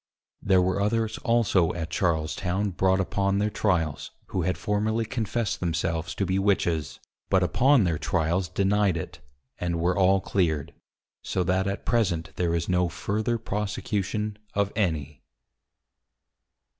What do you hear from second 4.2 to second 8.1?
who had formerly confess'd themselves to be Witches; but upon their